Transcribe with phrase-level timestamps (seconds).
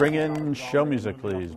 [0.00, 1.52] Bring in show music, please.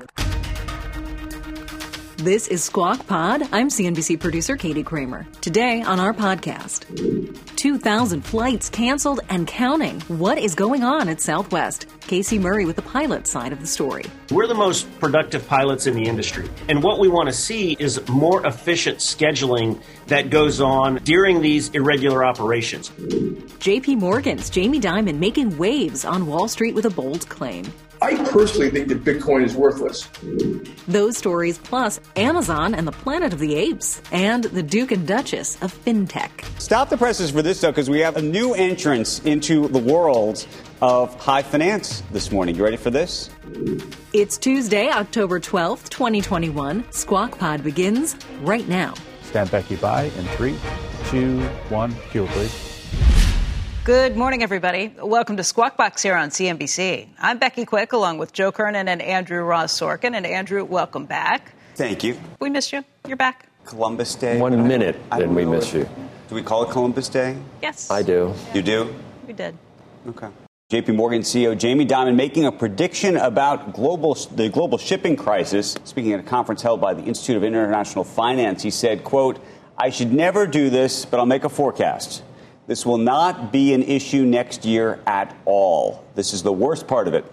[2.18, 3.42] This is Squawk Pod.
[3.54, 5.26] I'm CNBC producer Katie Kramer.
[5.40, 6.84] Today on our podcast
[7.56, 10.02] 2,000 flights canceled and counting.
[10.10, 11.86] What is going on at Southwest?
[12.02, 14.04] Casey Murray with the pilot side of the story.
[14.30, 16.50] We're the most productive pilots in the industry.
[16.68, 21.70] And what we want to see is more efficient scheduling that goes on during these
[21.70, 22.90] irregular operations.
[22.90, 27.72] JP Morgan's Jamie Dimon making waves on Wall Street with a bold claim.
[28.04, 30.10] I personally think that Bitcoin is worthless.
[30.90, 35.56] Those stories, plus Amazon and the Planet of the Apes, and the Duke and Duchess
[35.62, 36.44] of FinTech.
[36.60, 40.46] Stop the presses for this, though, because we have a new entrance into the world
[40.82, 42.56] of high finance this morning.
[42.58, 43.30] You ready for this?
[44.12, 46.84] It's Tuesday, October 12th, 2021.
[46.92, 48.96] Squawk Pod begins right now.
[49.22, 50.58] Stand Becky by in three,
[51.06, 51.96] two, one.
[52.12, 52.74] Cue, please.
[53.86, 54.96] Good morning, everybody.
[54.98, 57.10] Welcome to Squawk Box here on CNBC.
[57.20, 60.16] I'm Becky Quick, along with Joe Kernan and Andrew Ross Sorkin.
[60.16, 61.54] And Andrew, welcome back.
[61.76, 62.18] Thank you.
[62.40, 62.86] We missed you.
[63.06, 63.50] You're back.
[63.66, 64.40] Columbus Day.
[64.40, 65.80] One minute, then we miss it.
[65.80, 65.90] you.
[66.30, 67.36] Do we call it Columbus Day?
[67.62, 67.92] Yes.
[67.92, 68.34] I do.
[68.54, 68.96] You do?
[69.28, 69.58] We did.
[70.08, 70.30] Okay.
[70.72, 75.76] JP Morgan CEO Jamie Dimon making a prediction about global the global shipping crisis.
[75.84, 79.44] Speaking at a conference held by the Institute of International Finance, he said, quote,
[79.78, 82.24] I should never do this, but I'll make a forecast.
[82.66, 86.06] This will not be an issue next year at all.
[86.16, 87.26] This is the worst part of it.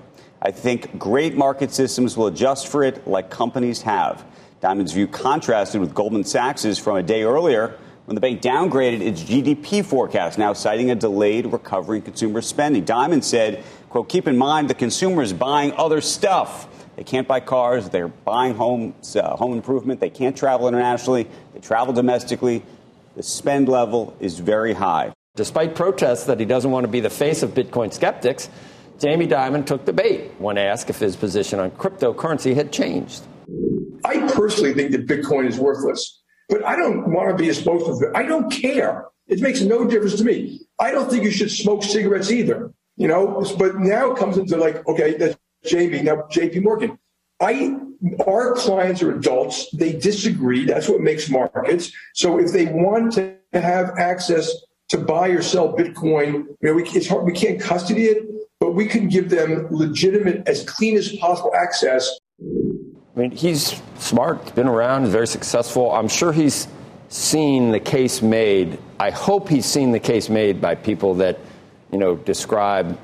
[0.42, 4.25] I think great market systems will adjust for it like companies have.
[4.61, 9.23] Dimon's view contrasted with Goldman Sachs's from a day earlier when the bank downgraded its
[9.23, 12.85] GDP forecast, now citing a delayed recovery in consumer spending.
[12.85, 16.67] Diamond said, quote, keep in mind the consumer is buying other stuff.
[16.96, 17.89] They can't buy cars.
[17.89, 20.01] They're buying homes, uh, home improvement.
[20.01, 21.29] They can't travel internationally.
[21.55, 22.64] They travel domestically.
[23.14, 25.13] The spend level is very high.
[25.36, 28.51] Despite protests that he doesn't want to be the face of Bitcoin skeptics,
[28.98, 33.23] Jamie Dimon took the bait when asked if his position on cryptocurrency had changed.
[34.05, 38.13] I personally think that Bitcoin is worthless, but I don't want to be a spokesman.
[38.14, 39.07] I don't care.
[39.29, 40.61] It makes no difference to me.
[40.80, 42.73] I don't think you should smoke cigarettes either.
[42.96, 46.98] You know, but now it comes into like, okay, that's Jamie, now JP Morgan.
[47.40, 47.79] I
[48.27, 49.70] our clients are adults.
[49.73, 50.64] They disagree.
[50.64, 51.92] That's what makes markets.
[52.14, 54.52] So if they want to have access
[54.90, 56.33] to buy or sell Bitcoin.
[56.33, 58.27] You know, we, it's hard, we can't custody it,
[58.58, 62.18] but we can give them legitimate, as clean as possible access.
[62.40, 65.92] I mean, he's smart, been around, very successful.
[65.92, 66.68] I'm sure he's
[67.08, 68.78] seen the case made.
[68.98, 71.39] I hope he's seen the case made by people that,
[71.92, 72.98] you know, describe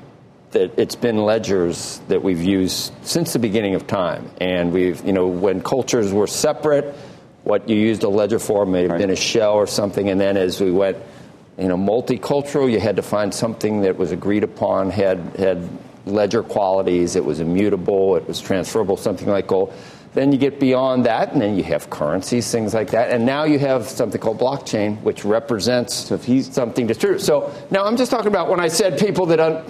[0.51, 4.29] that it's been ledgers that we've used since the beginning of time.
[4.39, 6.95] And we've, you know, when cultures were separate,
[7.43, 8.99] what you used a ledger for may have right.
[8.99, 10.09] been a shell or something.
[10.09, 10.97] And then as we went,
[11.57, 15.67] you know, multicultural, you had to find something that was agreed upon, had, had
[16.05, 19.73] ledger qualities, it was immutable, it was transferable, something like gold.
[20.13, 23.11] Then you get beyond that, and then you have currencies, things like that.
[23.11, 27.23] And now you have something called blockchain, which represents something distributed.
[27.23, 29.63] So now I'm just talking about when I said people that un-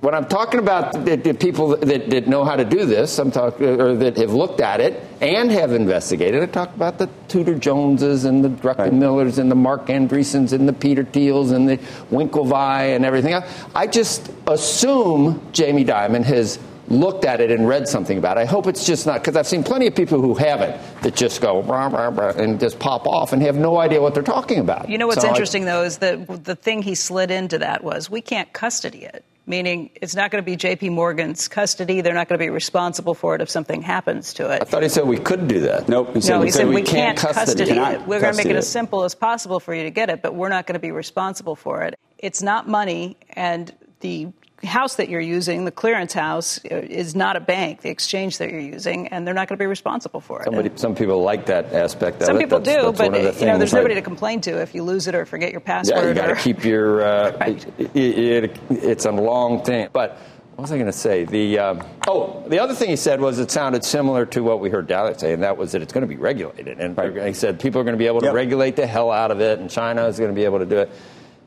[0.00, 3.30] when I'm talking about the, the people that, that, know how to do this, I'm
[3.30, 6.42] talking uh, or that have looked at it and have investigated.
[6.42, 10.72] I talk about the Tudor Joneses and the Druckenmillers and the Marc Andreessens and the
[10.72, 11.76] Peter Thiels and the
[12.10, 13.44] Winklevi and everything else.
[13.74, 18.40] I just assume Jamie Dimon has looked at it and read something about it.
[18.40, 21.42] I hope it's just not because I've seen plenty of people who haven't that just
[21.42, 24.58] go rah, rah, rah, and just pop off and have no idea what they're talking
[24.58, 24.88] about.
[24.88, 27.84] You know what's so interesting I, though is that the thing he slid into that
[27.84, 32.00] was we can't custody it meaning it's not going to be JP Morgan's custody.
[32.00, 34.62] They're not going to be responsible for it if something happens to it.
[34.62, 35.88] I thought he said we could do that.
[35.88, 36.14] Nope.
[36.14, 38.06] He said, no, he said, we, we can't, can't custody, custody it.
[38.06, 40.22] We're going to make it, it as simple as possible for you to get it,
[40.22, 41.98] but we're not going to be responsible for it.
[42.18, 44.28] It's not money, and the
[44.66, 48.50] house that you're using, the clearance house, uh, is not a bank, the exchange that
[48.50, 50.44] you're using, and they're not going to be responsible for it.
[50.44, 52.40] Somebody, some people like that aspect of some it.
[52.40, 54.82] Some people that's, do, that's but you know, there's nobody to complain to if you
[54.82, 55.98] lose it or forget your password.
[55.98, 57.02] Yeah, you got to keep your.
[57.02, 57.66] Uh, right.
[57.78, 60.18] it, it, it's a long thing, but.
[60.50, 61.24] What was I going to say?
[61.24, 64.68] The um, oh, the other thing he said was it sounded similar to what we
[64.68, 66.78] heard Dallas say, and that was that it's going to be regulated.
[66.78, 67.28] And right.
[67.28, 68.34] he said people are going to be able to yep.
[68.34, 70.76] regulate the hell out of it, and China is going to be able to do
[70.80, 70.90] it,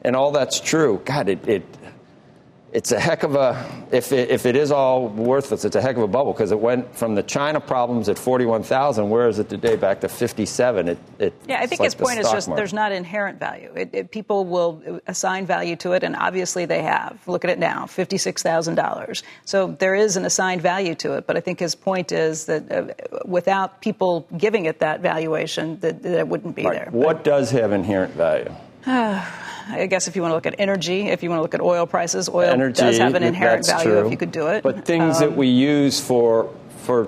[0.01, 0.99] and all that's true.
[1.05, 1.63] God, it, it
[2.73, 5.95] it's a heck of a if it, if it is all worthless it's a heck
[5.95, 9.47] of a bubble because it went from the china problems at 41000 where is it
[9.47, 12.59] today back to 57 it, it yeah i think like his point is just market.
[12.59, 13.71] there's not inherent value.
[13.75, 17.19] It, it, people will assign value to it and obviously they have.
[17.27, 21.39] Look at it now $56000 so there is an assigned value to it but i
[21.39, 22.87] think his point is that uh,
[23.25, 26.73] without people giving it that valuation that, that it wouldn't be right.
[26.73, 26.87] there.
[26.91, 28.51] What but, does have inherent value
[29.65, 31.61] I guess if you want to look at energy, if you want to look at
[31.61, 34.05] oil prices, oil energy, does have an inherent value true.
[34.05, 34.61] if you could do it.
[34.63, 37.07] But things um, that we use for for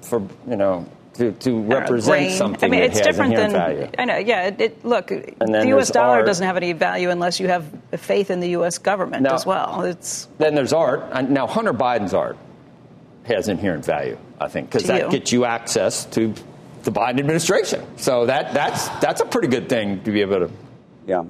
[0.00, 2.68] for you know to, to represent know, something.
[2.68, 3.90] I mean, it's different than value.
[3.98, 4.16] I know.
[4.16, 5.90] Yeah, it, it, look, the U.S.
[5.90, 6.26] dollar art.
[6.26, 8.78] doesn't have any value unless you have faith in the U.S.
[8.78, 9.82] government now, as well.
[9.82, 11.28] It's then there's art.
[11.28, 12.38] Now Hunter Biden's art
[13.24, 15.10] has inherent value, I think, because that you.
[15.10, 16.34] gets you access to
[16.84, 17.84] the Biden administration.
[17.98, 20.50] So that that's that's a pretty good thing to be able to
[21.06, 21.24] yeah,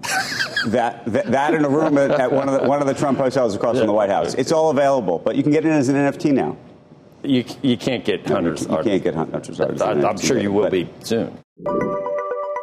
[0.69, 3.19] that, that, that in a room at, at, one of the one of the Trump
[3.19, 3.82] hotels across yeah.
[3.82, 4.34] from the White House.
[4.34, 6.56] It's all available, but you can get it as an NFT now.
[7.22, 8.67] You you can't get hundreds.
[8.67, 9.61] You, you can't get hundreds.
[9.61, 11.37] I'm, I'm sure you will but, be soon.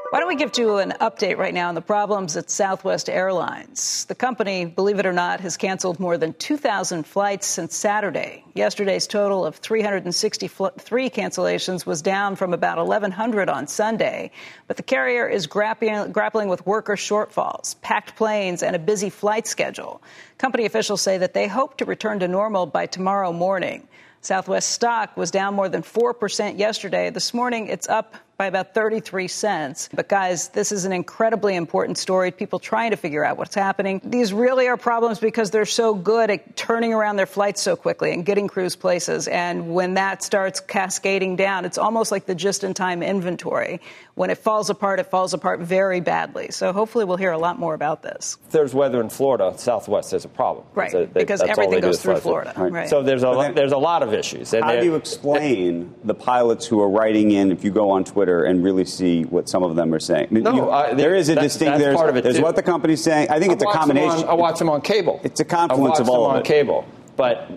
[0.10, 4.06] Why don't we give you an update right now on the problems at Southwest Airlines?
[4.06, 8.46] The company, believe it or not, has canceled more than 2,000 flights since Saturday.
[8.54, 14.32] Yesterday's total of 363 cancellations was down from about 1,100 on Sunday.
[14.68, 19.46] But the carrier is grappling, grappling with worker shortfalls, packed planes, and a busy flight
[19.46, 20.02] schedule.
[20.38, 23.86] Company officials say that they hope to return to normal by tomorrow morning.
[24.22, 27.10] Southwest stock was down more than 4% yesterday.
[27.10, 29.90] This morning, it's up by about 33 cents.
[29.92, 32.30] But guys, this is an incredibly important story.
[32.30, 34.00] People trying to figure out what's happening.
[34.04, 38.14] These really are problems because they're so good at turning around their flights so quickly
[38.14, 39.28] and getting crews places.
[39.28, 43.82] And when that starts cascading down, it's almost like the just in time inventory.
[44.14, 46.52] When it falls apart, it falls apart very badly.
[46.52, 48.38] So hopefully we'll hear a lot more about this.
[48.46, 50.66] If there's weather in Florida, Southwest, there's a problem.
[50.76, 52.54] Right, they, because everything goes through Florida.
[52.56, 52.72] Right.
[52.72, 52.90] Right.
[52.90, 54.54] So there's a, then, there's a lot of issues.
[54.54, 58.04] And how do you explain the pilots who are writing in, if you go on
[58.04, 60.28] Twitter, Twitter and really see what some of them are saying.
[60.32, 61.80] No, you, I, there is a that, distinct.
[61.80, 63.30] There's, part of it there's what the company's saying.
[63.30, 64.24] I think I it's a combination.
[64.24, 65.22] On, I watch them on cable.
[65.24, 66.38] It's a confluence of all of it.
[66.40, 66.86] on cable,
[67.16, 67.50] but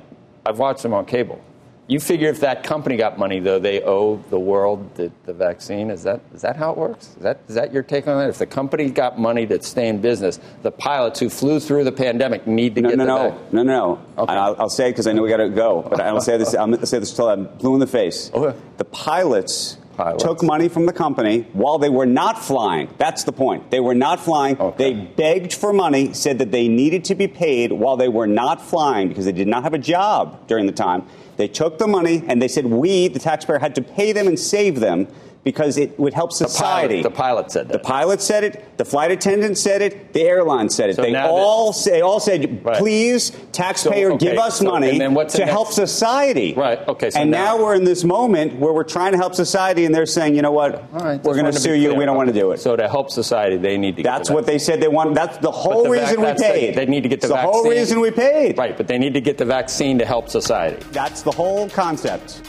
[0.47, 1.43] I've watched them on cable.
[1.89, 5.91] You figure if that company got money, though, they owe the world the, the vaccine.
[5.91, 7.09] Is that is that how it works?
[7.09, 8.29] Is that is that your take on that?
[8.29, 11.91] If the company got money to stay in business, the pilots who flew through the
[11.91, 14.23] pandemic need to no, get no, the no, vac- no, no, no.
[14.23, 14.33] Okay.
[14.33, 16.55] I'll, I'll say it because I know we got to go, but I'll say this.
[16.55, 18.31] I'll say this until I'm blue in the face.
[18.33, 18.57] Okay.
[18.77, 19.77] The pilots.
[20.01, 20.25] Pilots.
[20.25, 22.89] Took money from the company while they were not flying.
[22.97, 23.71] That's the point.
[23.71, 24.59] They were not flying.
[24.59, 24.95] Okay.
[24.95, 28.63] They begged for money, said that they needed to be paid while they were not
[28.63, 31.07] flying because they did not have a job during the time.
[31.37, 34.39] They took the money and they said we, the taxpayer, had to pay them and
[34.39, 35.07] save them
[35.43, 37.03] because it would help society.
[37.03, 37.73] The pilot, the pilot said that.
[37.73, 38.77] The pilot said it.
[38.77, 40.13] The flight attendant said it.
[40.13, 40.97] The airline said it.
[40.97, 42.77] So they all that- say, they all said, Right.
[42.77, 46.53] please, taxpayer, So, okay, give us so- money what's to next- help society.
[46.55, 49.35] Right, okay, so and now- now, we're in this moment where we're trying to help
[49.35, 51.95] society, and they're saying, you know what, All right, we're going to sue you.
[51.95, 52.61] We don't want to do it.
[52.61, 54.03] So to help society, they need to.
[54.03, 55.15] That's the what they said they want.
[55.15, 56.75] That's the whole the vac- reason we that's the- paid.
[56.75, 57.53] they need to get the It's vaccine.
[57.53, 58.59] whole reason we paid.
[58.59, 60.77] Right, but they need to get the vaccine to help society.
[60.93, 62.43] That's the whole concept.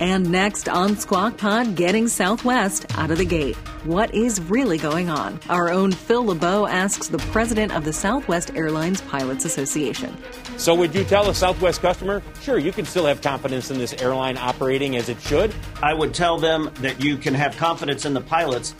[0.00, 3.56] And next on Squawk Pod, getting Southwest out of the gate.
[3.84, 5.40] What is really going on?
[5.48, 10.16] Our own Phil LeBeau asks the president of the Southwest Airlines Pilots Association.
[10.56, 13.92] So, would you tell a Southwest customer, sure, you can still have confidence in this
[13.94, 15.54] airline operating as it should?
[15.82, 18.74] I would tell them that you can have confidence in the pilots.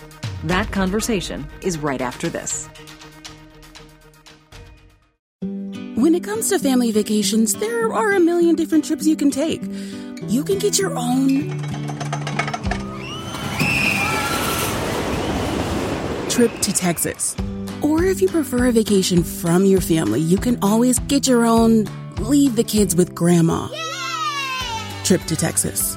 [0.44, 2.68] That conversation is right after this.
[5.98, 9.60] When it comes to family vacations, there are a million different trips you can take.
[10.26, 11.48] You can get your own
[16.28, 17.36] trip to Texas.
[17.82, 21.86] Or if you prefer a vacation from your family, you can always get your own
[22.18, 23.68] leave the kids with grandma
[25.04, 25.96] trip to Texas.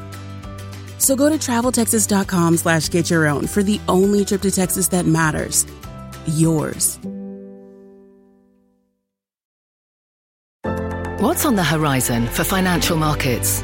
[1.00, 5.06] So go to traveltexas.com slash get your own for the only trip to Texas that
[5.06, 5.66] matters.
[6.28, 7.00] Yours.
[11.20, 13.64] What's on the horizon for financial markets?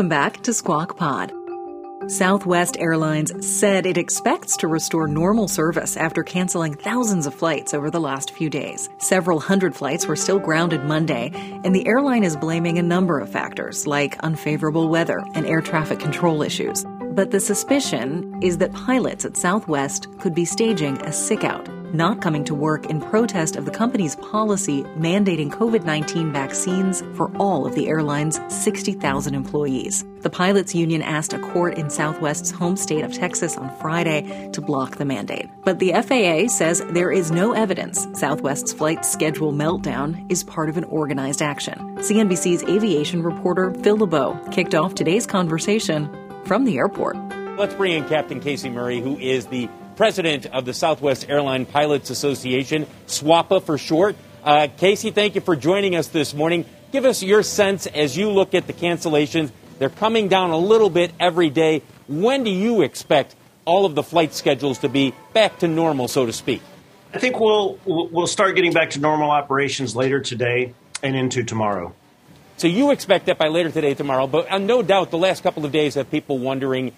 [0.00, 1.30] Welcome back to Squawk Pod.
[2.06, 7.90] Southwest Airlines said it expects to restore normal service after canceling thousands of flights over
[7.90, 8.88] the last few days.
[8.96, 13.30] Several hundred flights were still grounded Monday, and the airline is blaming a number of
[13.30, 16.82] factors like unfavorable weather and air traffic control issues.
[17.10, 22.20] But the suspicion is that pilots at Southwest could be staging a sick out not
[22.20, 27.66] coming to work in protest of the company's policy mandating COVID 19 vaccines for all
[27.66, 30.04] of the airline's 60,000 employees.
[30.20, 34.60] The pilots' union asked a court in Southwest's home state of Texas on Friday to
[34.60, 35.48] block the mandate.
[35.64, 40.76] But the FAA says there is no evidence Southwest's flight schedule meltdown is part of
[40.76, 41.78] an organized action.
[41.96, 46.08] CNBC's aviation reporter Phil LeBeau kicked off today's conversation
[46.44, 47.16] from the airport.
[47.56, 49.68] Let's bring in Captain Casey Murray, who is the
[50.00, 54.16] president of the Southwest Airline Pilots Association, SWAPA for short.
[54.42, 56.64] Uh, Casey, thank you for joining us this morning.
[56.90, 59.50] Give us your sense as you look at the cancellations.
[59.78, 61.82] They're coming down a little bit every day.
[62.08, 66.24] When do you expect all of the flight schedules to be back to normal, so
[66.24, 66.62] to speak?
[67.12, 71.94] I think we'll we'll start getting back to normal operations later today and into tomorrow.
[72.56, 75.66] So you expect that by later today, tomorrow, but uh, no doubt the last couple
[75.66, 76.92] of days have people wondering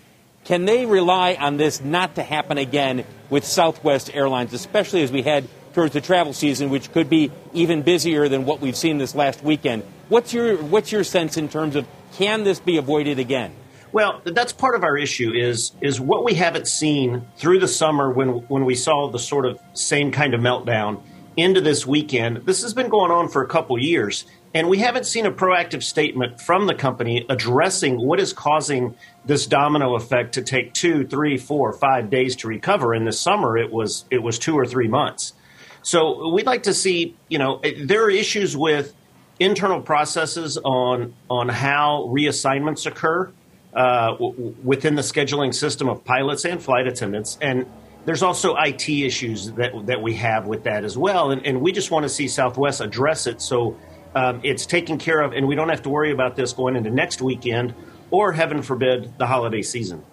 [0.44, 5.22] can they rely on this not to happen again with Southwest Airlines, especially as we
[5.22, 9.14] head towards the travel season, which could be even busier than what we've seen this
[9.14, 9.82] last weekend?
[10.08, 13.54] What's your, what's your sense in terms of can this be avoided again?
[13.92, 18.10] Well, that's part of our issue is is what we haven't seen through the summer
[18.10, 21.02] when when we saw the sort of same kind of meltdown
[21.36, 22.38] into this weekend.
[22.46, 25.82] This has been going on for a couple years, and we haven't seen a proactive
[25.82, 28.94] statement from the company addressing what is causing
[29.24, 32.94] this domino effect to take two, three, four, five days to recover.
[32.94, 35.32] In the summer, it was it was two or three months.
[35.82, 38.94] So we'd like to see, you know, there are issues with
[39.40, 43.32] internal processes on on how reassignments occur
[43.74, 47.66] uh, w- within the scheduling system of pilots and flight attendants, and
[48.04, 51.30] there's also IT issues that that we have with that as well.
[51.30, 53.76] And, and we just want to see Southwest address it so
[54.14, 56.90] um, it's taken care of, and we don't have to worry about this going into
[56.90, 57.74] next weekend
[58.10, 60.04] or, heaven forbid, the holiday season.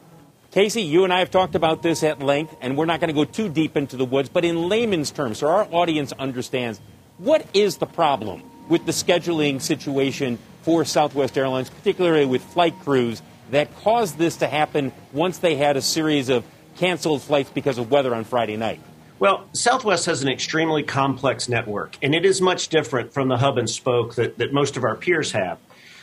[0.51, 3.13] Casey, you and I have talked about this at length, and we're not going to
[3.13, 6.82] go too deep into the woods, but in layman's terms, so our audience understands
[7.18, 13.22] what is the problem with the scheduling situation for Southwest Airlines, particularly with flight crews,
[13.51, 16.46] that caused this to happen once they had a series of
[16.77, 18.79] canceled flights because of weather on Friday night?
[19.19, 23.57] Well, Southwest has an extremely complex network, and it is much different from the hub
[23.57, 25.59] and spoke that, that most of our peers have.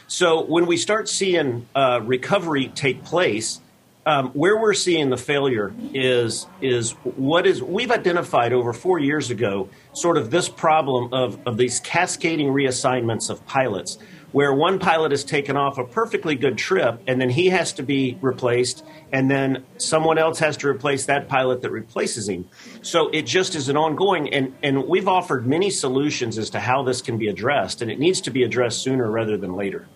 [0.06, 3.61] So when we start seeing uh, recovery take place,
[4.04, 9.30] um, where we're seeing the failure is is what is we've identified over four years
[9.30, 13.99] ago, sort of this problem of, of these cascading reassignments of pilots,
[14.37, 17.83] where one pilot is taken off a perfectly good trip and then he has to
[17.83, 22.47] be replaced, and then someone else has to replace that pilot that replaces him.
[22.83, 26.83] So it just is an ongoing, and, and we've offered many solutions as to how
[26.83, 29.88] this can be addressed, and it needs to be addressed sooner rather than later.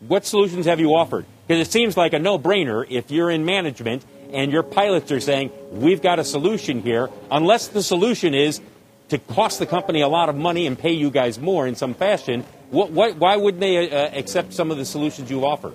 [0.00, 1.24] What solutions have you offered?
[1.46, 5.20] Because it seems like a no brainer if you're in management and your pilots are
[5.20, 8.60] saying, we've got a solution here, unless the solution is
[9.10, 11.94] to cost the company a lot of money and pay you guys more in some
[11.94, 15.74] fashion, what, what, why wouldn't they uh, accept some of the solutions you've offered?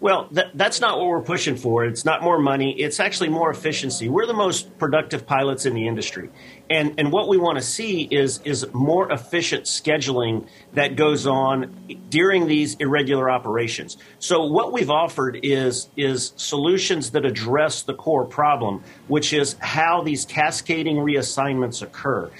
[0.00, 1.84] Well, that, that's not what we're pushing for.
[1.84, 2.72] It's not more money.
[2.80, 4.08] It's actually more efficiency.
[4.08, 6.30] We're the most productive pilots in the industry.
[6.70, 11.76] And, and what we want to see is, is more efficient scheduling that goes on
[12.08, 13.98] during these irregular operations.
[14.18, 20.02] So what we've offered is, is solutions that address the core problem, which is how
[20.02, 22.30] these cascading reassignments occur.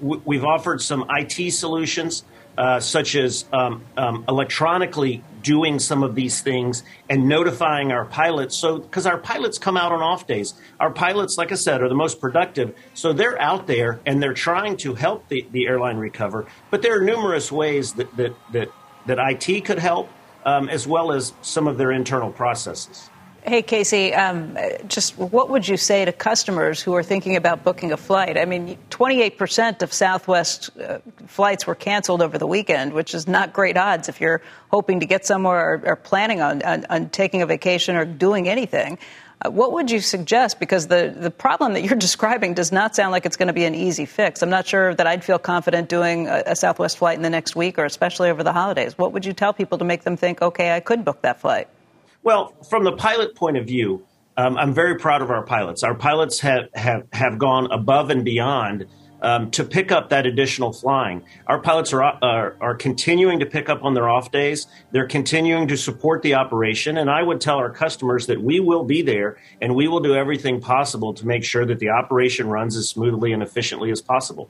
[0.00, 2.22] We've offered some IT solutions
[2.58, 8.56] uh, such as um, um, electronically doing some of these things and notifying our pilots.
[8.56, 11.88] So, because our pilots come out on off days, our pilots, like I said, are
[11.88, 12.74] the most productive.
[12.94, 16.46] So they're out there and they're trying to help the, the airline recover.
[16.70, 18.68] But there are numerous ways that that that,
[19.06, 20.10] that IT could help,
[20.44, 23.08] um, as well as some of their internal processes.
[23.48, 27.92] Hey, Casey, um, just what would you say to customers who are thinking about booking
[27.92, 28.36] a flight?
[28.36, 33.54] I mean, 28% of Southwest uh, flights were canceled over the weekend, which is not
[33.54, 37.40] great odds if you're hoping to get somewhere or, or planning on, on, on, taking
[37.40, 38.98] a vacation or doing anything.
[39.40, 40.60] Uh, what would you suggest?
[40.60, 43.64] Because the, the problem that you're describing does not sound like it's going to be
[43.64, 44.42] an easy fix.
[44.42, 47.56] I'm not sure that I'd feel confident doing a, a Southwest flight in the next
[47.56, 48.98] week or especially over the holidays.
[48.98, 51.68] What would you tell people to make them think, okay, I could book that flight?
[52.22, 54.06] Well, from the pilot point of view,
[54.36, 55.82] um, I'm very proud of our pilots.
[55.82, 58.86] Our pilots have, have, have gone above and beyond
[59.20, 61.24] um, to pick up that additional flying.
[61.46, 64.66] Our pilots are, are, are continuing to pick up on their off days.
[64.92, 68.84] They're continuing to support the operation, and I would tell our customers that we will
[68.84, 72.76] be there and we will do everything possible to make sure that the operation runs
[72.76, 74.48] as smoothly and efficiently as possible.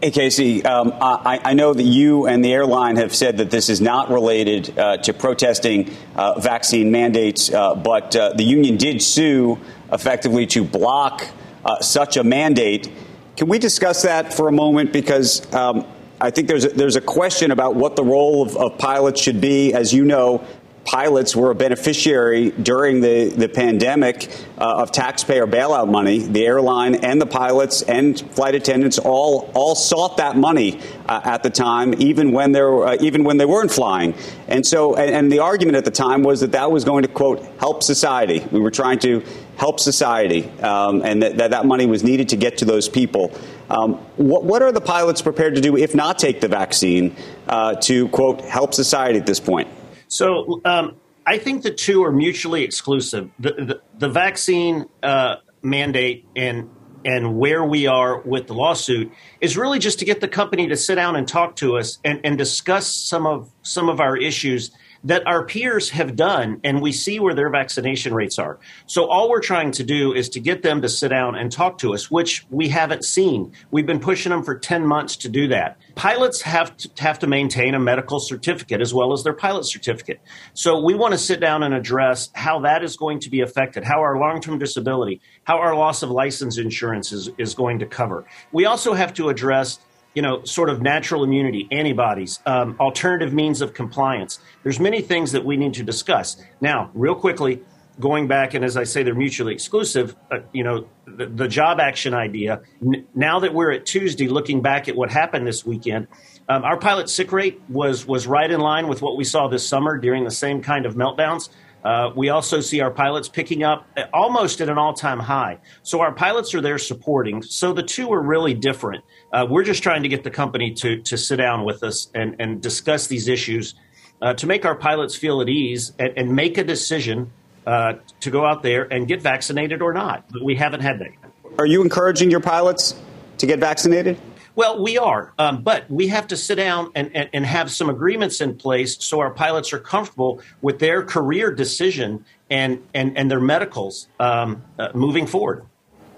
[0.00, 3.68] Hey, Casey, um, I, I, know that you and the airline have said that this
[3.68, 9.02] is not related uh, to protesting uh, vaccine mandates, uh, but uh, the union did
[9.02, 9.58] sue
[9.90, 11.26] effectively to block
[11.64, 12.88] uh, such a mandate.
[13.36, 14.92] Can we discuss that for a moment?
[14.92, 15.84] Because um,
[16.20, 19.40] I think there's a, there's a question about what the role of, of pilots should
[19.40, 19.74] be.
[19.74, 20.44] As you know,
[20.88, 26.20] pilots were a beneficiary during the, the pandemic uh, of taxpayer bailout money.
[26.20, 31.42] The airline and the pilots and flight attendants all all sought that money uh, at
[31.42, 34.14] the time, even when they uh, even when they weren't flying.
[34.46, 37.08] And so, and, and the argument at the time was that that was going to
[37.08, 38.46] quote help society.
[38.50, 39.22] We were trying to
[39.56, 43.36] help society, um, and that, that, that money was needed to get to those people.
[43.68, 47.14] Um, what, what, are the pilots prepared to do if not take the vaccine
[47.46, 49.68] uh, to quote help society at this point?
[50.08, 50.96] So um,
[51.26, 53.30] I think the two are mutually exclusive.
[53.38, 56.70] The, the, the vaccine uh, mandate and
[57.04, 60.76] and where we are with the lawsuit is really just to get the company to
[60.76, 64.72] sit down and talk to us and, and discuss some of some of our issues
[65.04, 68.58] that our peers have done, and we see where their vaccination rates are.
[68.86, 71.78] So all we're trying to do is to get them to sit down and talk
[71.78, 73.52] to us, which we haven't seen.
[73.70, 75.78] We've been pushing them for 10 months to do that.
[75.94, 80.20] Pilots have to, have to maintain a medical certificate as well as their pilot certificate.
[80.54, 83.84] So we want to sit down and address how that is going to be affected,
[83.84, 88.26] how our long-term disability, how our loss of license insurance is, is going to cover.
[88.52, 89.78] We also have to address
[90.18, 94.40] you know, sort of natural immunity, antibodies, um, alternative means of compliance.
[94.64, 96.42] There's many things that we need to discuss.
[96.60, 97.62] Now, real quickly,
[98.00, 100.16] going back, and as I say, they're mutually exclusive.
[100.28, 102.62] Uh, you know, the, the, job action idea.
[102.82, 106.08] N- now that we're at Tuesday, looking back at what happened this weekend,
[106.48, 109.64] um, our pilot sick rate was was right in line with what we saw this
[109.64, 111.48] summer during the same kind of meltdowns.
[111.88, 115.56] Uh, we also see our pilots picking up almost at an all time high.
[115.82, 117.40] So our pilots are there supporting.
[117.42, 119.04] So the two are really different.
[119.32, 122.36] Uh, we're just trying to get the company to, to sit down with us and,
[122.40, 123.74] and discuss these issues
[124.20, 127.32] uh, to make our pilots feel at ease and, and make a decision
[127.66, 130.26] uh, to go out there and get vaccinated or not.
[130.30, 131.12] But we haven't had that.
[131.58, 133.00] Are you encouraging your pilots
[133.38, 134.20] to get vaccinated?
[134.58, 137.88] Well, we are, um, but we have to sit down and, and, and, have some
[137.88, 143.30] agreements in place so our pilots are comfortable with their career decision and, and, and
[143.30, 145.64] their medicals um, uh, moving forward.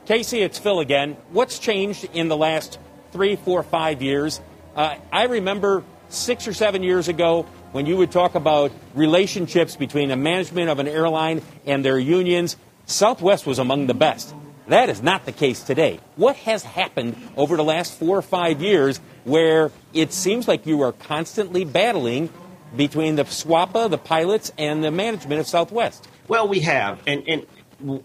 [0.06, 1.18] Casey, it's Phil again.
[1.32, 2.78] What's changed in the last
[3.12, 4.40] three, four, five years?
[4.74, 10.08] Uh, I remember six or seven years ago when you would talk about relationships between
[10.08, 12.56] the management of an airline and their unions.
[12.86, 14.34] Southwest was among the best.
[14.68, 16.00] That is not the case today.
[16.16, 20.82] What has happened over the last four or five years where it seems like you
[20.82, 22.30] are constantly battling
[22.76, 26.06] between the SWAPA, the pilots, and the management of Southwest?
[26.28, 27.02] Well, we have.
[27.06, 28.04] And, and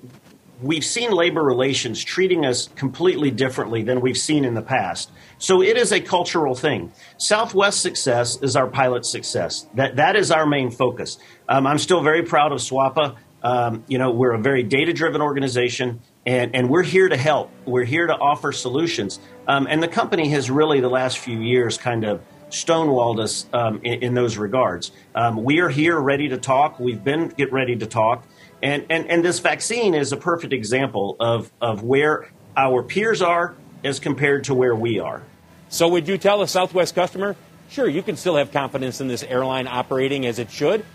[0.62, 5.12] we've seen labor relations treating us completely differently than we've seen in the past.
[5.38, 6.91] So it is a cultural thing.
[7.18, 9.68] Southwest success is our pilot success.
[9.76, 11.20] That, that is our main focus.
[11.48, 13.18] Um, I'm still very proud of SWAPA.
[13.44, 17.52] Um, you know, we're a very data driven organization and, and we're here to help.
[17.66, 19.20] We're here to offer solutions.
[19.48, 23.82] Um, and the company has really, the last few years, kind of stonewalled us um,
[23.84, 24.92] in, in, those regards.
[25.14, 26.80] Um, we are here ready to talk.
[26.80, 28.26] We've been get ready to talk.
[28.64, 33.56] And, and, and this vaccine is a perfect example of, of where our peers are
[33.84, 35.22] as compared to where we are.
[35.70, 37.36] So, would you tell a Southwest customer,
[37.70, 40.86] sure, you can still have confidence in this airline operating as it should?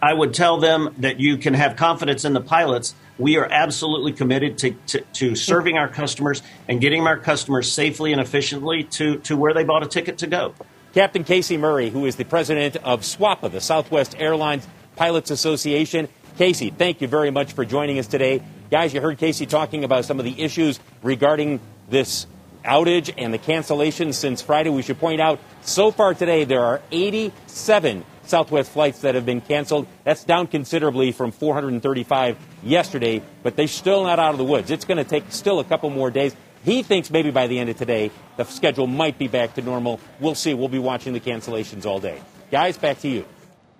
[0.00, 4.12] I would tell them that you can have confidence in the pilots we are absolutely
[4.12, 9.18] committed to, to, to, serving our customers and getting our customers safely and efficiently to,
[9.18, 10.54] to where they bought a ticket to go.
[10.94, 16.08] Captain Casey Murray, who is the president of SWAPA, the Southwest Airlines Pilots Association.
[16.36, 18.42] Casey, thank you very much for joining us today.
[18.70, 22.26] Guys, you heard Casey talking about some of the issues regarding this
[22.64, 24.70] outage and the cancellation since Friday.
[24.70, 29.40] We should point out so far today there are 87 Southwest flights that have been
[29.40, 29.86] canceled.
[30.04, 34.70] That's down considerably from 435 yesterday, but they're still not out of the woods.
[34.70, 36.34] It's going to take still a couple more days.
[36.64, 40.00] He thinks maybe by the end of today, the schedule might be back to normal.
[40.20, 40.54] We'll see.
[40.54, 42.20] We'll be watching the cancellations all day.
[42.50, 43.24] Guys, back to you.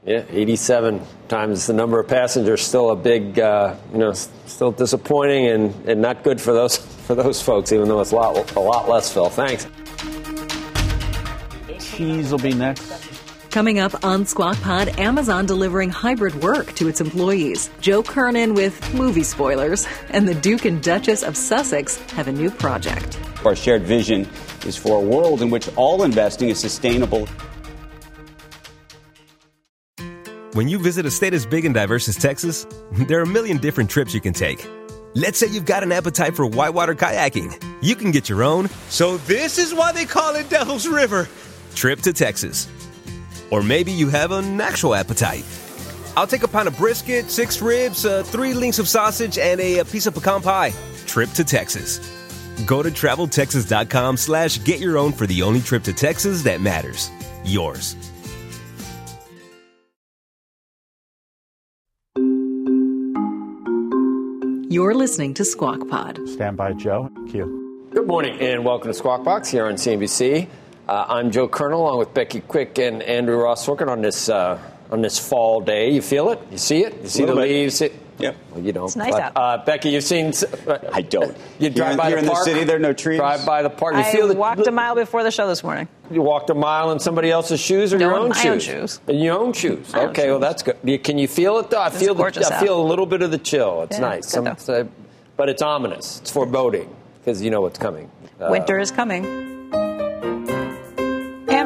[0.05, 2.63] Yeah, 87 times the number of passengers.
[2.63, 7.15] Still a big, uh, you know, still disappointing and, and not good for those for
[7.15, 7.73] those folks.
[7.73, 9.13] Even though it's a lot a lot less.
[9.13, 9.67] Phil, thanks.
[11.81, 13.18] Cheese will be next.
[13.51, 17.71] Coming up on Squawk Pod, Amazon delivering hybrid work to its employees.
[17.81, 22.51] Joe Kernan with movie spoilers, and the Duke and Duchess of Sussex have a new
[22.51, 23.19] project.
[23.47, 24.29] Our shared vision
[24.67, 27.27] is for a world in which all investing is sustainable.
[30.53, 33.57] When you visit a state as big and diverse as Texas, there are a million
[33.57, 34.67] different trips you can take.
[35.15, 37.63] Let's say you've got an appetite for whitewater kayaking.
[37.81, 38.69] You can get your own.
[38.91, 41.29] So, this is why they call it Devil's River
[41.75, 42.69] trip to Texas.
[43.51, 45.45] Or maybe you have an actual appetite.
[46.17, 49.79] I'll take a pound of brisket, six ribs, uh, three links of sausage, and a,
[49.79, 50.73] a piece of pecan pie.
[51.07, 51.99] Trip to Texas.
[52.67, 57.11] Go to traveltexas.com slash get your own for the only trip to Texas that matters.
[57.45, 57.95] Yours.
[64.71, 66.21] You're listening to Squawk Pod.
[66.29, 67.11] Stand by, Joe.
[67.31, 67.89] Cue.
[67.91, 70.47] Good morning and welcome to Squawk Box here on CNBC.
[70.89, 74.59] Uh, I'm Joe Kernan along with Becky Quick and Andrew Ross Sorkin on this uh,
[74.91, 75.91] on this fall day.
[75.91, 76.41] You feel it?
[76.51, 77.03] You see it?
[77.03, 77.43] You see the bit.
[77.49, 77.81] leaves?
[77.81, 78.37] It, Yep.
[78.51, 78.87] well, you don't.
[78.87, 79.33] It's nice but, out.
[79.37, 80.33] Uh, Becky, you've seen.
[80.67, 81.37] Uh, I don't.
[81.61, 82.45] You drive here, by here the in park.
[82.47, 83.17] the city, there are no trees.
[83.21, 83.95] Drive by the park.
[83.95, 85.87] You I feel the, walked a mile before the show this morning.
[86.11, 88.47] You walked a mile in somebody else's shoes or No, your in own my shoes?
[88.47, 89.01] own shoes.
[89.07, 89.93] In your own shoes.
[89.93, 90.41] My own okay, well shoes.
[90.41, 91.05] that's good.
[91.05, 91.79] Can you feel it though?
[91.81, 92.15] I It's feel.
[92.15, 92.81] The, gorgeous I feel out.
[92.81, 93.83] a little bit of the chill.
[93.85, 94.35] It's Yeah, nice.
[94.35, 94.81] it's good though.
[94.81, 94.85] uh,
[95.37, 96.19] but it's ominous.
[96.21, 98.11] It's foreboding because you know what's coming.
[98.41, 99.58] Uh, Winter is coming.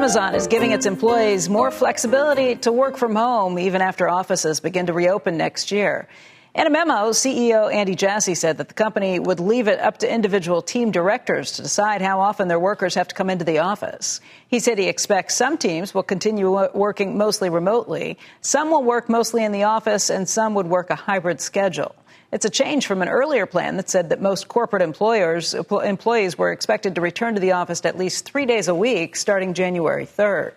[0.03, 4.85] Amazon is giving its employees more flexibility to work from home even after offices begin
[4.87, 6.09] to reopen next year.
[6.53, 10.13] In a memo, CEO Andy Jassy said that the company would leave it up to
[10.13, 14.19] individual team directors to decide how often their workers have to come into the office.
[14.49, 19.45] He said he expects some teams will continue working mostly remotely, some will work mostly
[19.45, 21.95] in the office, and some would work a hybrid schedule.
[22.33, 26.51] It's a change from an earlier plan that said that most corporate employers, employees were
[26.51, 30.53] expected to return to the office at least three days a week starting January 3rd.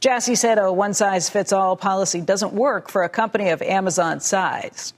[0.00, 4.26] Jassy said a one size fits all policy doesn't work for a company of Amazon's
[4.26, 4.92] size.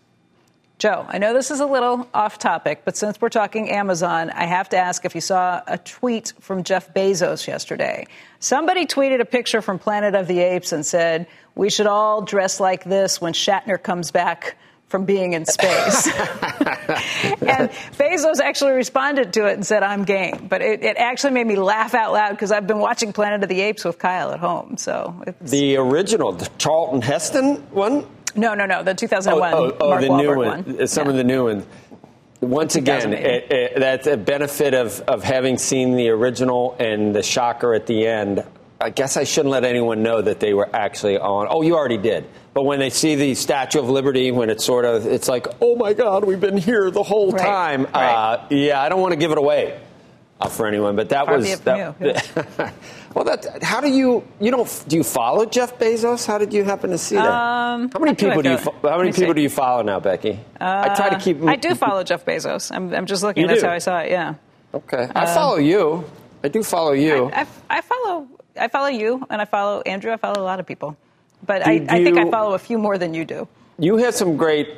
[0.78, 4.46] Joe, I know this is a little off topic, but since we're talking Amazon, I
[4.46, 8.06] have to ask if you saw a tweet from Jeff Bezos yesterday.
[8.40, 12.58] Somebody tweeted a picture from Planet of the Apes and said, We should all dress
[12.58, 14.56] like this when Shatner comes back
[14.88, 16.06] from being in space.
[16.16, 20.46] and Bezos actually responded to it and said, I'm game.
[20.48, 23.48] But it, it actually made me laugh out loud because I've been watching Planet of
[23.48, 24.76] the Apes with Kyle at home.
[24.76, 28.06] So it's, the original, the Charlton Heston one.
[28.36, 30.76] no, no, no, the 2001 oh, oh, Mark the Wahlberg new one.
[30.76, 30.86] one.
[30.86, 31.10] Some Yeah.
[31.10, 31.66] of the new ones.
[32.40, 37.22] Once again, it, it, that's a benefit of, of having seen the original and the
[37.22, 38.44] shocker at the end.
[38.80, 41.46] I guess I shouldn't let anyone know that they were actually on.
[41.50, 42.26] Oh, you already did.
[42.52, 45.76] But when they see the Statue of Liberty, when it's sort of, it's like, oh
[45.76, 47.82] my God, we've been here the whole Right, time.
[47.94, 48.34] right.
[48.34, 49.80] Uh, yeah, I don't want to give it away
[50.40, 52.74] uh, for anyone, but that Far was be it from that.
[53.14, 53.62] well, that.
[53.62, 56.26] How do you you don't do you follow Jeff Bezos?
[56.26, 57.24] How did you happen to see that?
[57.26, 59.34] Um, how many how do I people do you fo- how many people see.
[59.34, 60.38] do you follow now, Becky?
[60.60, 61.42] I try to keep.
[61.42, 62.70] Uh, I do follow Jeff Bezos.
[62.74, 63.42] I'm, I'm just looking.
[63.42, 63.66] You That's do?
[63.68, 64.10] how I saw it.
[64.10, 64.34] Yeah.
[64.74, 66.04] Okay, I follow you.
[66.44, 67.30] I do follow you.
[67.32, 67.46] I, I,
[67.78, 68.28] I follow.
[68.58, 70.12] I follow you, and I follow Andrew.
[70.12, 70.96] I follow a lot of people,
[71.46, 73.48] but Do- I, do I think I follow a few more than you do.
[73.78, 74.68] you have some great.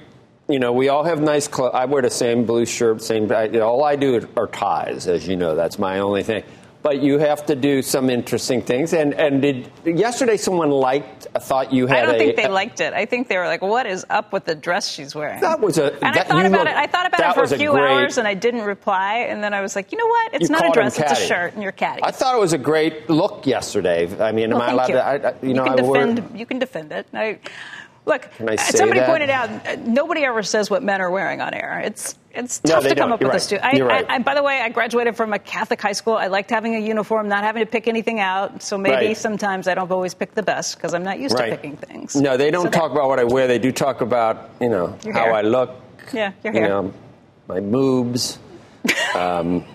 [0.50, 1.72] You know, we all have nice clothes.
[1.74, 3.30] I wear the same blue shirt, same.
[3.30, 5.54] I, all I do are ties, as you know.
[5.54, 6.42] That's my only thing.
[6.80, 8.92] But you have to do some interesting things.
[8.92, 11.26] And and did yesterday someone liked?
[11.34, 12.18] Uh, thought you had I don't a.
[12.18, 12.94] think they liked it.
[12.94, 15.76] I think they were like, "What is up with the dress she's wearing?" That was
[15.78, 15.92] a.
[16.04, 16.76] and I thought about look- it.
[16.76, 19.26] I thought about it for a few great, hours, and I didn't reply.
[19.28, 20.34] And then I was like, "You know what?
[20.34, 20.98] It's not a dress.
[20.98, 24.08] It's a shirt, and you're catty." I thought it was a great look yesterday.
[24.20, 24.94] I mean, Well, am I allowed you.
[24.94, 25.04] to?
[25.06, 26.38] I, you know, can I wore- defend.
[26.38, 27.06] You can defend it.
[27.12, 27.38] I,
[28.08, 29.08] look, uh, say somebody that?
[29.08, 31.80] pointed out uh, nobody ever says what men are wearing on air.
[31.84, 33.12] It's it's tough they to come don't.
[33.14, 33.40] up You're with right.
[33.40, 33.46] this.
[33.48, 33.56] Too.
[33.56, 34.04] I, You're right.
[34.08, 36.14] I, I, by the way, I graduated from a Catholic high school.
[36.14, 38.62] I liked having a uniform, not having to pick anything out.
[38.62, 39.16] So maybe Right.
[39.16, 42.14] sometimes I don't always pick the best because I'm not used to picking things.
[42.16, 43.46] No, they don't So talk about what I wear.
[43.48, 45.34] They do talk about you know Your how hair.
[45.34, 45.70] I look.
[46.12, 46.68] Yeah, your You hair.
[46.68, 46.92] know,
[47.48, 48.38] my moobs.
[49.14, 49.64] Um,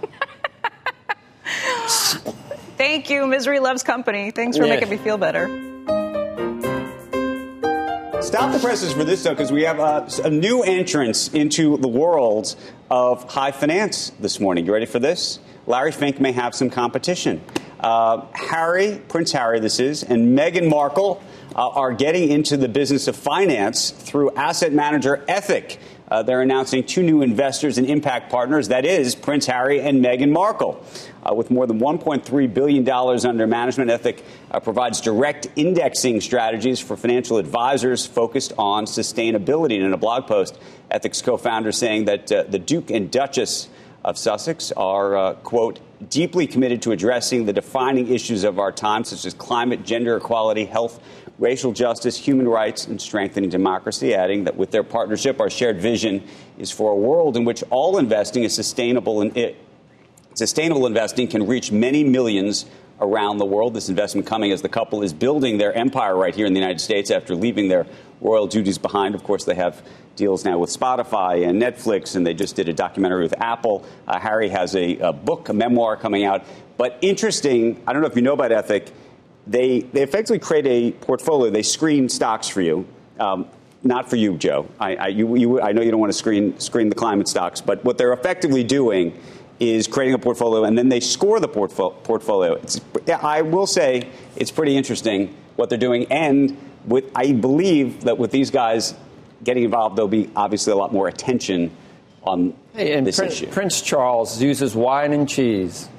[2.78, 3.28] Thank you.
[3.28, 4.32] Misery loves company.
[4.32, 4.76] Thanks for Yeah.
[4.76, 5.48] making me feel better.
[8.24, 11.90] Stop the presses for this, though, because we have uh, a new entrance into the
[11.90, 12.56] world
[12.90, 14.66] of high finance this morning.
[14.66, 15.40] You ready for this?
[15.68, 17.44] Larry Fink may have some competition.
[17.82, 21.22] Uh, Harry, Prince Harry, this is, and Meghan Markle
[21.54, 25.78] uh, are getting into the business of finance through asset manager Ethic.
[26.14, 28.68] Uh, they're announcing two new investors and impact partners.
[28.68, 30.86] That is Prince Harry and Meghan Markle.
[31.24, 36.96] Uh, with more than $1.3 billion under management, Ethic uh, provides direct indexing strategies for
[36.96, 39.74] financial advisors focused on sustainability.
[39.78, 40.60] And in a blog post,
[40.94, 43.68] Ethic's co founder saying that uh, the Duke and Duchess
[44.06, 45.80] of Sussex are, uh, quote,
[46.12, 50.66] deeply committed to addressing the defining issues of our time, such as climate, gender equality,
[50.66, 51.02] health,
[51.40, 56.24] racial justice, human rights, and strengthening democracy, adding that with their partnership, our shared vision
[56.58, 59.58] is for a world in which all investing is sustainable and it
[60.36, 62.66] Sustainable investing can reach many millions
[63.00, 63.76] around the world.
[63.76, 66.82] This investment coming as the couple is building their empire right here in the United
[66.82, 67.86] States after leaving their
[68.20, 69.14] royal duties behind.
[69.14, 69.84] Of course, they have
[70.16, 73.86] deals now with Spotify and Netflix, and they just did a documentary with Apple.
[74.08, 76.44] Uh, Harry has a, a, book, a memoir coming out.
[76.78, 78.92] But interesting, I don't know if you know about Ethic,
[79.46, 81.52] they, they effectively create a portfolio.
[81.52, 82.88] They screen stocks for you.
[83.20, 83.48] Um,
[83.84, 84.68] not for you, Joe.
[84.80, 87.60] I, I, you, you, I know you don't want to screen, screen the climate stocks,
[87.60, 89.20] but what they're effectively doing
[89.60, 92.54] is creating a portfolio, and then they score the portfo- portfolio.
[92.54, 92.80] It's,
[93.10, 98.32] I will say it's pretty interesting what they're doing, and with, I believe that with
[98.32, 98.96] these guys
[99.44, 101.72] getting involved, there'll be obviously a lot more attention
[102.24, 103.48] on hey, this Prince, issue.
[103.48, 105.90] Prince Charles uses wine and cheese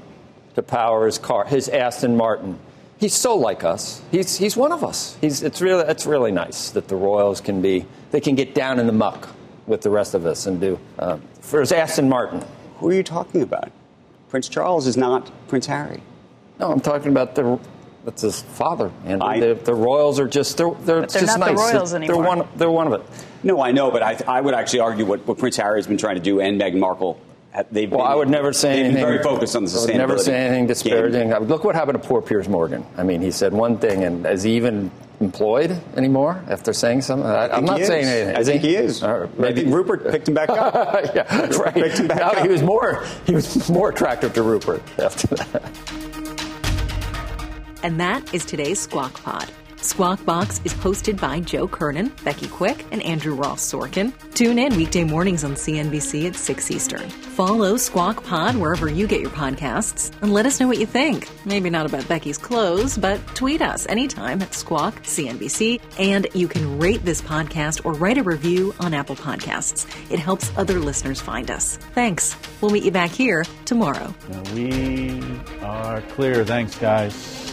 [0.54, 2.58] to power his car, his Aston Martin.
[3.04, 4.00] He's so like us.
[4.10, 5.18] He's, he's one of us.
[5.20, 8.78] He's, it's, really, it's really nice that the Royals can be, they can get down
[8.78, 9.28] in the muck
[9.66, 12.42] with the rest of us and do, uh, for his Aston Martin.
[12.78, 13.70] Who are you talking about?
[14.30, 16.00] Prince Charles is not Prince Harry.
[16.58, 17.60] No, I'm talking about the
[18.06, 18.90] that's his father.
[19.04, 21.48] And the, the, Royals are just they're, they're, they're just not nice.
[21.50, 22.22] the Royals they're, anymore.
[22.22, 23.02] They're one, they're one of it.
[23.42, 25.98] No, I know, but I, I would actually argue what, what Prince Harry has been
[25.98, 27.20] trying to do and Meghan Markle.
[27.70, 29.04] They've well, been, I would never say anything.
[29.04, 29.88] very focused on the sustainability.
[29.90, 31.30] I would never say anything disparaging.
[31.30, 31.42] Game.
[31.44, 32.84] Look what happened to poor Piers Morgan.
[32.96, 34.90] I mean, he said one thing, and is he even
[35.20, 37.28] employed anymore after saying something?
[37.28, 38.36] I, am not saying anything.
[38.36, 39.04] I think he, he is.
[39.04, 40.74] Or maybe I think Rupert picked him back up.
[41.14, 41.74] yeah, right.
[41.74, 42.38] Picked him back no, up.
[42.38, 43.04] He was more.
[43.24, 45.62] He was more attractive to Rupert after that.
[47.84, 49.48] And that is today's Squawk Pod.
[49.84, 54.14] Squawk Box is hosted by Joe Kernan, Becky Quick, and Andrew Ross Sorkin.
[54.34, 57.10] Tune in weekday mornings on CNBC at 6 Eastern.
[57.10, 61.28] Follow Squawk Pod wherever you get your podcasts and let us know what you think.
[61.44, 65.82] Maybe not about Becky's clothes, but tweet us anytime at Squawk CNBC.
[65.98, 69.86] And you can rate this podcast or write a review on Apple Podcasts.
[70.10, 71.76] It helps other listeners find us.
[71.94, 72.36] Thanks.
[72.62, 74.14] We'll meet you back here tomorrow.
[74.54, 75.20] We
[75.60, 76.42] are clear.
[76.42, 77.52] Thanks, guys.